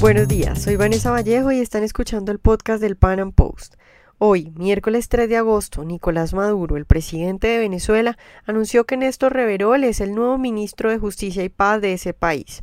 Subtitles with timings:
[0.00, 3.74] Buenos días, soy Vanessa Vallejo y están escuchando el podcast del Pan Am Post.
[4.18, 8.16] Hoy, miércoles 3 de agosto, Nicolás Maduro, el presidente de Venezuela,
[8.46, 12.62] anunció que Néstor Reverol es el nuevo ministro de Justicia y Paz de ese país.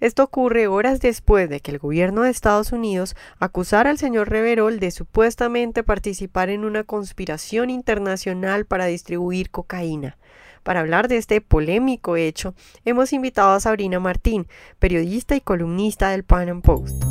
[0.00, 4.78] Esto ocurre horas después de que el gobierno de Estados Unidos acusara al señor Reverol
[4.78, 10.18] de supuestamente participar en una conspiración internacional para distribuir cocaína.
[10.64, 12.54] Para hablar de este polémico hecho,
[12.86, 14.46] hemos invitado a Sabrina Martín,
[14.80, 17.04] periodista y columnista del Pan Am Post.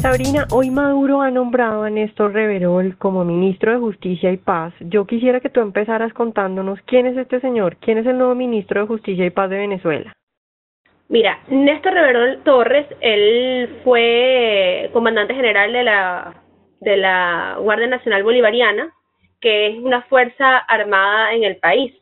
[0.00, 4.74] Sabrina, hoy Maduro ha nombrado a Néstor Reverol como ministro de Justicia y Paz.
[4.80, 8.82] Yo quisiera que tú empezaras contándonos quién es este señor, quién es el nuevo ministro
[8.82, 10.12] de Justicia y Paz de Venezuela.
[11.08, 16.43] Mira, Néstor Reverol Torres, él fue comandante general de la
[16.84, 18.92] de la Guardia Nacional Bolivariana,
[19.40, 21.94] que es una fuerza armada en el país.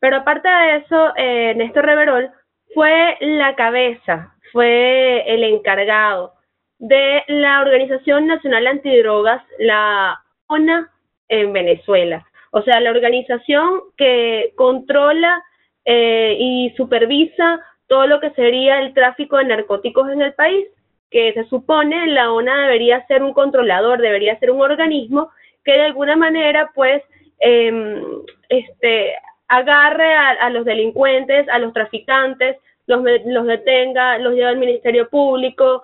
[0.00, 2.30] Pero aparte de eso, eh, Néstor Reverol
[2.74, 6.34] fue la cabeza, fue el encargado
[6.78, 10.90] de la Organización Nacional Antidrogas, la ONA
[11.28, 12.24] en Venezuela.
[12.52, 15.42] O sea, la organización que controla
[15.84, 20.66] eh, y supervisa todo lo que sería el tráfico de narcóticos en el país
[21.10, 25.30] que se supone la ONA debería ser un controlador, debería ser un organismo
[25.64, 27.02] que de alguna manera pues
[27.40, 28.02] eh,
[28.48, 29.14] este,
[29.48, 32.56] agarre a, los delincuentes, a los traficantes,
[32.86, 35.82] los, los detenga, los lleva al Ministerio Público,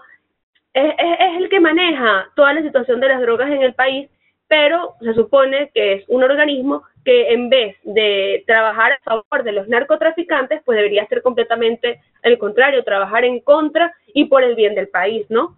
[0.75, 4.11] es, es, el que maneja toda la situación de las drogas en el país,
[4.49, 9.53] pero se supone que es un organismo que en vez de trabajar a favor de
[9.53, 14.75] los narcotraficantes, pues debería ser completamente el contrario, trabajar en contra y por el bien
[14.75, 15.57] del país, ¿no?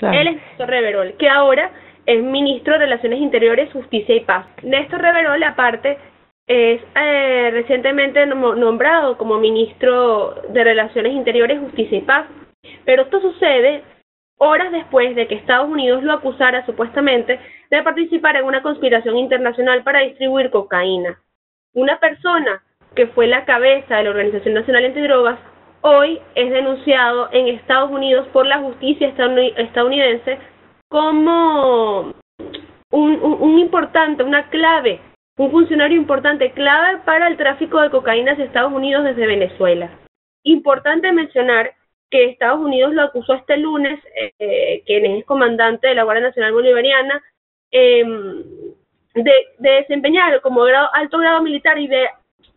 [0.00, 1.70] Él es Néstor Reverol, que ahora
[2.04, 4.46] es ministro de Relaciones Interiores, Justicia y Paz.
[4.62, 5.98] Néstor Reverol, aparte,
[6.46, 12.26] es eh, recientemente nombrado como ministro de Relaciones Interiores, Justicia y Paz.
[12.84, 13.82] Pero esto sucede
[14.38, 19.82] horas después de que Estados Unidos lo acusara supuestamente de participar en una conspiración internacional
[19.82, 21.18] para distribuir cocaína.
[21.74, 22.62] Una persona
[22.94, 25.38] que fue la cabeza de la Organización Nacional Antidrogas
[25.82, 30.38] hoy es denunciado en Estados Unidos por la justicia estadounidense
[30.88, 32.14] como
[32.90, 35.00] un, importante, una clave,
[35.36, 39.90] un funcionario importante, clave para el tráfico de cocaína hacia Estados Unidos desde Venezuela.
[40.42, 41.72] Importante mencionar
[42.10, 44.00] que Estados Unidos lo acusó este lunes,
[44.38, 47.22] eh, quien es comandante de la Guardia Nacional Bolivariana,
[47.70, 48.04] de,
[49.14, 52.08] de, desempeñar como alto grado militar y de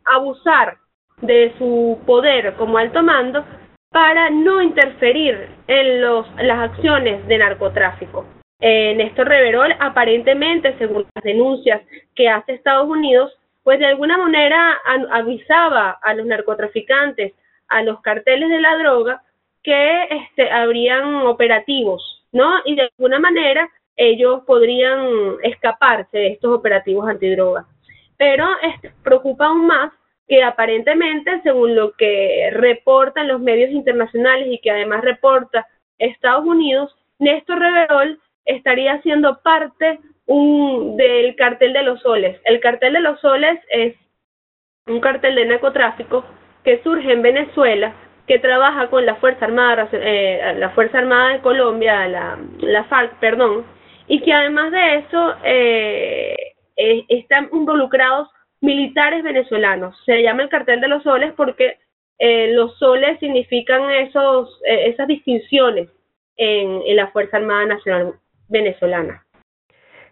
[0.06, 0.78] abusar
[1.22, 3.44] de su poder como alto mando
[3.92, 8.26] para no interferir en los, las acciones de narcotráfico.
[8.62, 11.82] Eh, Néstor Reverol, aparentemente, según las denuncias
[12.16, 13.34] que hace Estados Unidos,
[13.64, 14.78] pues de alguna manera
[15.12, 17.34] avisaba a los narcotraficantes,
[17.68, 19.22] a los carteles de la droga,
[19.64, 22.50] que este, habrían operativos, ¿no?
[22.66, 27.66] Y de alguna manera ellos podrían escaparse de estos operativos antidrogas.
[28.18, 29.92] Pero este, preocupa aún más
[30.28, 35.68] que aparentemente, según lo que reportan los medios internacionales y que además reporta
[35.98, 42.40] Estados Unidos, Néstor Reverol estaría siendo parte un, del cartel de los soles.
[42.46, 43.96] El cartel de los soles es
[44.88, 46.24] un cartel de narcotráfico
[46.64, 47.94] que surge en Venezuela
[48.30, 53.20] que trabaja con la Fuerza Armada, eh, la Fuerza Armada de Colombia, la, la FARC,
[53.20, 53.66] perdón,
[54.08, 56.36] y que además de eso eh,
[57.08, 58.30] están involucrados
[58.62, 60.00] militares venezolanos.
[60.06, 61.80] Se llama el cartel de los soles porque
[62.20, 65.90] eh, los soles significan esos, esas distinciones
[66.38, 68.14] en la Fuerza Armada Nacional
[68.48, 69.26] venezolana.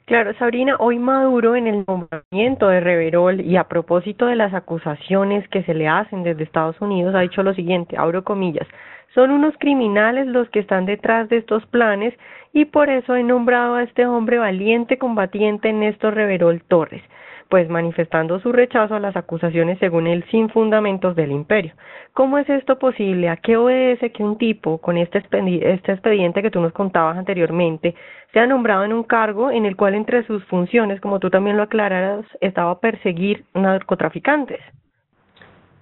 [0.08, 5.46] Claro, Sabrina, hoy Maduro en el nombramiento de Reverol y a propósito de las acusaciones
[5.50, 8.66] que se le hacen desde Estados Unidos ha dicho lo siguiente, abro comillas,
[9.14, 12.14] son unos criminales los que están detrás de estos planes
[12.54, 17.04] y por eso he nombrado a este hombre valiente combatiente Néstor Reverol Torres
[17.50, 21.74] pues manifestando su rechazo a las acusaciones según él sin fundamentos del imperio.
[22.14, 23.30] ¿Cómo es esto posible?
[23.30, 25.24] ¿A qué obedece que un tipo con este,
[25.62, 27.96] este expediente que tú nos contabas anteriormente
[28.34, 31.64] sea nombrado en un cargo en el cual entre sus funciones, como tú también lo
[31.64, 34.62] aclararas, estaba perseguir narcotraficantes?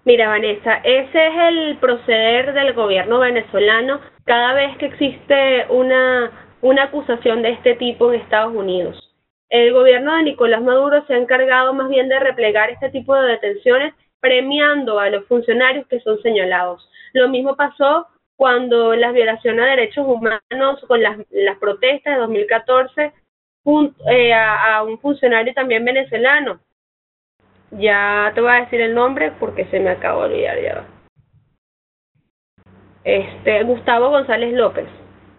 [0.05, 6.31] Mira, Vanessa, ese es el proceder del gobierno venezolano cada vez que existe una,
[6.61, 9.14] una acusación de este tipo en Estados Unidos.
[9.49, 13.29] El gobierno de Nicolás Maduro se ha encargado más bien de replegar este tipo de
[13.29, 16.89] detenciones premiando a los funcionarios que son señalados.
[17.13, 23.13] Lo mismo pasó cuando las violaciones a derechos humanos con las, las protestas de 2014
[24.09, 26.59] eh, a, a, un funcionario también venezolano.
[27.71, 30.85] Ya te voy a decir el nombre porque se me acabó de olvidar ya.
[33.03, 34.87] este Gustavo González López.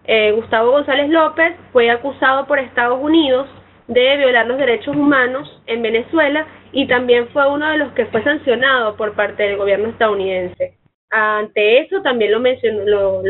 [0.05, 3.47] Eh, Gustavo González López fue acusado por Estados Unidos
[3.87, 8.23] de violar los derechos humanos en Venezuela y también fue uno de los que fue
[8.23, 10.77] sancionado por parte del gobierno estadounidense.
[11.09, 13.21] Ante eso también lo mencionó, lo,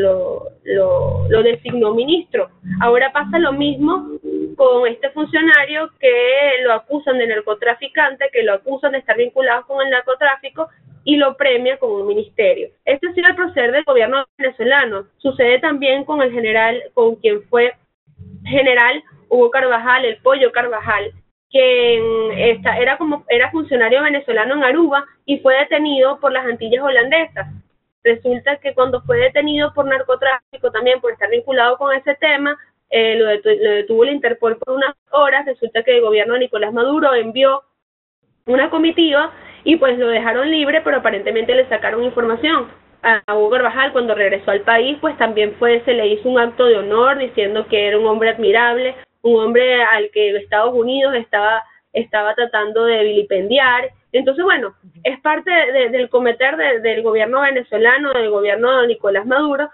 [0.64, 2.50] lo, lo, designó ministro.
[2.82, 4.18] Ahora pasa lo mismo
[4.56, 9.86] con este funcionario que lo acusan de narcotraficante, que lo acusan de estar vinculado con
[9.86, 10.70] el narcotráfico
[11.04, 12.70] y lo premia con un ministerio.
[12.84, 15.06] Este ha sido el proceder del gobierno venezolano.
[15.18, 17.76] Sucede también con el general, con quien fue
[18.44, 21.14] general Hugo Carvajal, el pollo Carvajal,
[21.50, 26.84] que esta, era como era funcionario venezolano en Aruba y fue detenido por las Antillas
[26.84, 27.48] holandesas.
[28.04, 32.58] Resulta que cuando fue detenido por narcotráfico también por estar vinculado con ese tema,
[32.90, 37.14] eh, lo, detuvo el Interpol por unas horas, resulta que el gobierno de Nicolás Maduro
[37.14, 37.64] envió
[38.46, 39.32] una comitiva
[39.64, 42.68] y pues lo dejaron libre, pero aparentemente le sacaron información.
[43.04, 46.66] A Hugo Carvajal cuando regresó al país, pues también fue, se le hizo un acto
[46.66, 48.96] de honor diciendo que era un hombre admirable,
[49.28, 51.64] un hombre al que Estados Unidos estaba,
[51.94, 53.90] estaba tratando de vilipendiar.
[54.12, 59.70] Entonces, bueno, es parte del cometer del gobierno venezolano, del gobierno de Nicolás Maduro,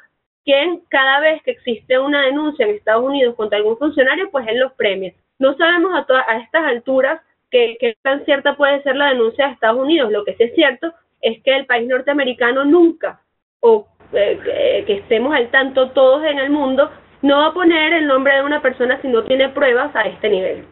[0.45, 4.59] que cada vez que existe una denuncia en Estados Unidos contra algún funcionario, pues él
[4.59, 5.13] los premia.
[5.39, 9.79] No sabemos a, a estas alturas qué tan cierta puede ser la denuncia de Estados
[9.79, 10.11] Unidos.
[10.11, 13.21] Lo que sí es cierto es que el país norteamericano nunca,
[13.59, 16.91] o eh, que estemos al tanto todos en el mundo,
[17.23, 20.29] no va a poner el nombre de una persona si no tiene pruebas a este
[20.29, 20.65] nivel.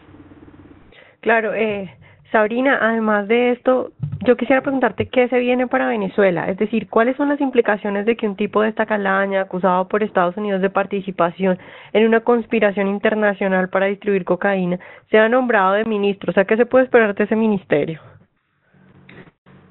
[1.21, 1.89] Claro, eh,
[2.31, 3.91] Sabrina, además de esto,
[4.25, 8.15] yo quisiera preguntarte qué se viene para Venezuela, es decir, cuáles son las implicaciones de
[8.15, 11.57] que un tipo de esta calaña, acusado por Estados Unidos de participación
[11.93, 14.77] en una conspiración internacional para distribuir cocaína,
[15.09, 18.01] sea nombrado de ministro, o sea, ¿qué se puede esperar de ese ministerio?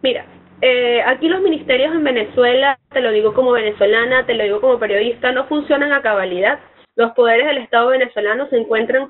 [0.03, 0.25] Mira,
[0.63, 4.79] eh, aquí los ministerios en Venezuela, te lo digo como venezolana, te lo digo como
[4.79, 6.59] periodista, no funcionan a cabalidad
[7.01, 9.09] los poderes del Estado venezolano se encuentran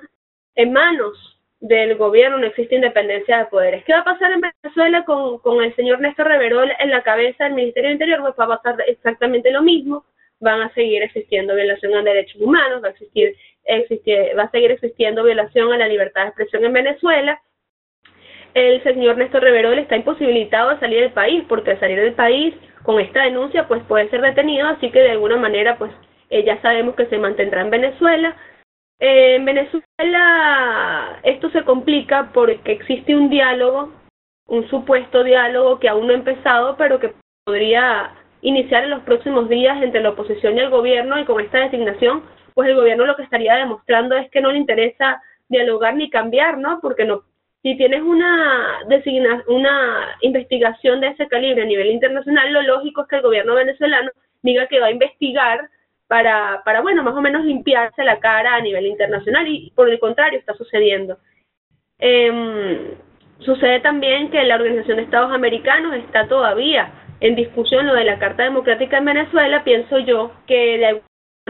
[0.54, 3.84] en manos del gobierno, no existe independencia de poderes.
[3.84, 7.54] ¿Qué va a pasar en Venezuela con, el señor Néstor Reverol en la cabeza del
[7.54, 8.20] Ministerio del Interior?
[8.20, 10.04] Pues va a pasar exactamente lo mismo,
[10.38, 14.70] van a seguir existiendo violación a derechos humanos, va a existir, existir, va a seguir
[14.70, 17.40] existiendo violación a la libertad de expresión en Venezuela.
[18.54, 22.54] El señor Néstor Reverol está imposibilitado de salir del país, porque al salir del país
[22.82, 25.92] con esta denuncia pues puede ser detenido, así que de alguna manera pues
[26.30, 28.36] eh, ya sabemos que se mantendrá en Venezuela.
[28.98, 33.92] Eh, en Venezuela esto se complica porque existe un diálogo,
[34.46, 37.12] un supuesto diálogo que aún no ha empezado, pero que
[37.44, 41.58] podría iniciar en los próximos días entre la oposición y el gobierno y con esta
[41.58, 42.22] designación,
[42.54, 46.58] pues el gobierno lo que estaría demostrando es que no le interesa dialogar ni cambiar,
[46.58, 46.80] ¿no?
[46.80, 47.22] Porque no
[47.62, 53.08] si tienes una designa, una investigación de ese calibre a nivel internacional, lo lógico es
[53.08, 54.10] que el gobierno venezolano
[54.42, 55.68] diga que va a investigar
[56.08, 60.00] para, para, bueno, más o menos limpiarse la cara a nivel internacional y por el
[60.00, 61.18] contrario está sucediendo.
[61.98, 62.96] Eh,
[63.40, 68.18] sucede también que la Organización de Estados Americanos está todavía en discusión lo de la
[68.18, 71.02] Carta Democrática en Venezuela, pienso yo que de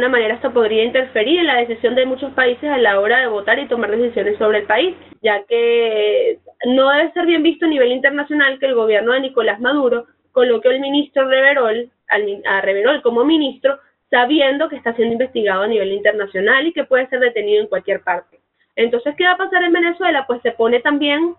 [0.05, 3.27] alguna manera esto podría interferir en la decisión de muchos países a la hora de
[3.27, 7.69] votar y tomar decisiones sobre el país, ya que no debe ser bien visto a
[7.69, 13.25] nivel internacional que el gobierno de Nicolás Maduro coloque al ministro Reverol, a Reverol como
[13.25, 13.79] ministro,
[14.09, 18.03] sabiendo que está siendo investigado a nivel internacional y que puede ser detenido en cualquier
[18.03, 18.41] parte.
[18.77, 20.25] Entonces, ¿qué va a pasar en Venezuela?
[20.27, 21.35] Pues se pone también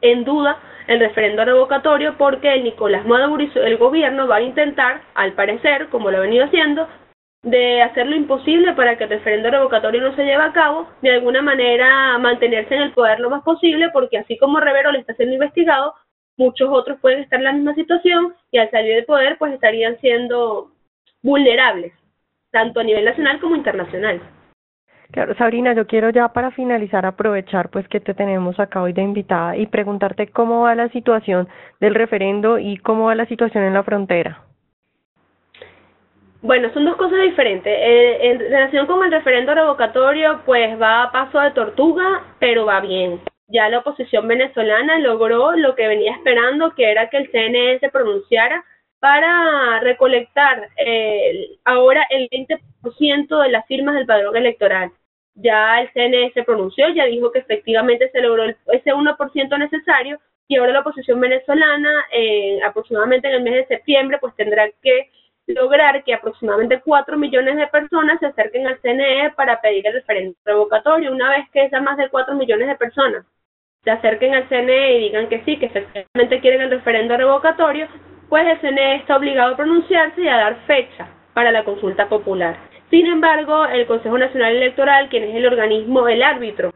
[0.00, 0.58] en duda
[0.88, 5.88] el referendo revocatorio porque el Nicolás Maduro y el gobierno va a intentar, al parecer,
[5.88, 6.88] como lo ha venido haciendo,
[7.42, 11.10] de hacer lo imposible para que el referendo revocatorio no se lleve a cabo, de
[11.10, 15.14] alguna manera mantenerse en el poder lo más posible, porque así como Rivero le está
[15.14, 15.94] siendo investigado,
[16.36, 19.98] muchos otros pueden estar en la misma situación y al salir del poder pues estarían
[20.00, 20.70] siendo
[21.22, 21.92] vulnerables,
[22.50, 24.20] tanto a nivel nacional como internacional.
[25.10, 29.02] Claro, Sabrina, yo quiero ya para finalizar aprovechar pues que te tenemos acá hoy de
[29.02, 31.48] invitada y preguntarte cómo va la situación
[31.80, 34.49] del referendo y cómo va la situación en la frontera.
[36.42, 37.72] Bueno, son dos cosas diferentes.
[37.72, 42.80] Eh, en relación con el referendo revocatorio, pues va a paso de tortuga, pero va
[42.80, 43.20] bien.
[43.48, 47.90] Ya la oposición venezolana logró lo que venía esperando, que era que el CNE se
[47.90, 48.64] pronunciara
[49.00, 54.92] para recolectar eh, ahora el 20% de las firmas del padrón electoral.
[55.34, 60.18] Ya el CNE se pronunció, ya dijo que efectivamente se logró ese 1% necesario
[60.48, 65.10] y ahora la oposición venezolana, eh, aproximadamente en el mes de septiembre, pues tendrá que
[65.54, 70.34] lograr que aproximadamente 4 millones de personas se acerquen al CNE para pedir el referéndum
[70.44, 71.12] revocatorio.
[71.12, 73.24] Una vez que esas más de 4 millones de personas
[73.84, 77.88] se acerquen al CNE y digan que sí, que efectivamente quieren el referendo revocatorio,
[78.28, 82.56] pues el CNE está obligado a pronunciarse y a dar fecha para la consulta popular.
[82.90, 86.72] Sin embargo, el Consejo Nacional Electoral, quien es el organismo, el árbitro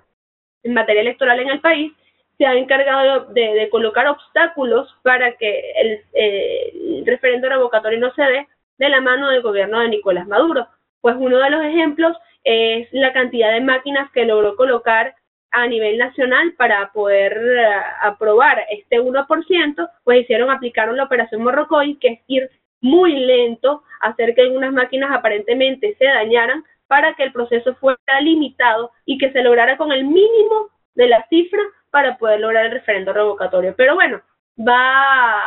[0.63, 1.93] en materia electoral en el país,
[2.39, 8.49] se ha encargado de, colocar obstáculos para que el, el referendo revocatorio no se dé
[8.79, 10.67] de la mano del gobierno de Nicolás Maduro.
[11.01, 15.15] Pues uno de los ejemplos es la cantidad de máquinas que logró colocar
[15.51, 17.67] a nivel nacional para poder eh,
[18.03, 22.51] aprobar este 1%, pues hicieron, aplicaron la operación Morrocoy, que es ir
[22.81, 28.91] muy lento, hacer que algunas máquinas aparentemente se dañaran para que el proceso fuera limitado
[29.07, 33.13] y que se lograra con el mínimo de la cifra para poder lograr el referendo
[33.13, 33.75] revocatorio.
[33.77, 34.21] Pero bueno,
[34.59, 35.41] va,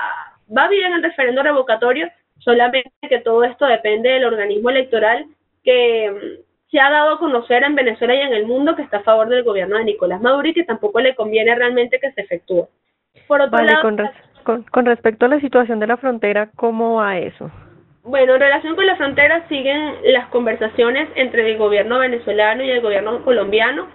[0.56, 5.26] va bien el referendo revocatorio, solamente que todo esto depende del organismo electoral
[5.64, 6.42] que
[6.72, 9.30] se ha dado a conocer en Venezuela y en el mundo que está a favor
[9.30, 12.68] del gobierno de Nicolás Maduro y que tampoco le conviene realmente que se efectúe.
[13.28, 13.82] Por otro lado,
[14.44, 17.52] con, con, respecto a la situación de la frontera, ¿cómo va eso?
[18.04, 22.82] Bueno, en relación con la frontera siguen las conversaciones entre el gobierno venezolano y el
[22.82, 23.88] gobierno colombiano.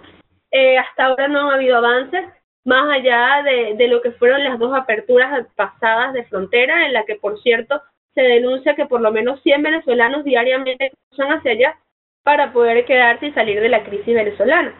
[0.50, 2.24] Eh, hasta ahora no ha habido avances,
[2.64, 7.04] más allá de, de lo que fueron las dos aperturas pasadas de frontera, en la
[7.04, 7.80] que, por cierto,
[8.14, 11.76] se denuncia que por lo menos 100 venezolanos diariamente cruzan hacia allá
[12.22, 14.74] para poder quedarse y salir de la crisis venezolana.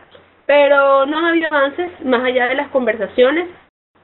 [0.47, 3.49] Pero no ha habido avances más allá de las conversaciones.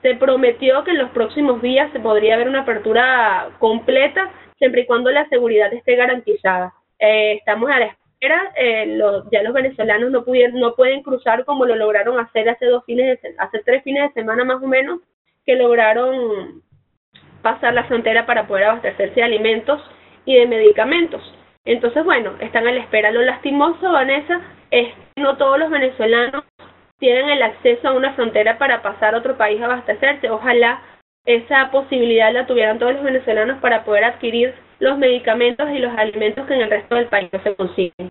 [0.03, 4.87] Se prometió que en los próximos días se podría haber una apertura completa siempre y
[4.87, 6.75] cuando la seguridad esté garantizada.
[6.99, 8.99] Eh, estamos a la espera, eh,
[9.31, 13.35] ya los venezolanos no, no pueden cruzar como lo lograron hacer hace dos fines de
[13.39, 15.01] hace tres fines de semana más o menos,
[15.47, 16.63] que lograron
[17.43, 19.83] pasar la frontera para poder abastecerse de alimentos
[20.25, 21.23] y de medicamentos.
[21.65, 23.11] Entonces, bueno, están a la espera.
[23.11, 24.41] Lo lastimoso, Vanessa,
[24.71, 26.45] es que no todos los venezolanos
[26.99, 30.31] tienen el acceso a una frontera para pasar a otro país a abastecerse.
[30.31, 30.81] Ojalá
[31.25, 36.47] esa posibilidad la tuvieran todos los venezolanos para poder adquirir los medicamentos y los alimentos
[36.47, 38.11] que en el resto del país no se consiguen.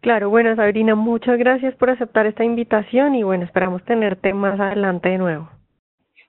[0.00, 5.08] Claro, bueno, Sabrina, muchas gracias por aceptar esta invitación y bueno, esperamos tenerte más adelante
[5.08, 5.50] de nuevo.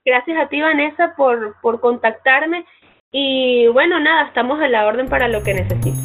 [0.09, 2.65] Gracias a ti, Vanessa, por, por contactarme
[3.11, 6.03] y bueno, nada, estamos a la orden para lo que necesites.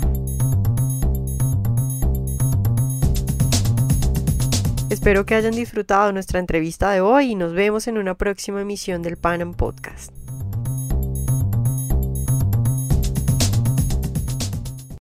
[4.91, 9.01] Espero que hayan disfrutado nuestra entrevista de hoy y nos vemos en una próxima emisión
[9.01, 10.24] del Panam Podcast.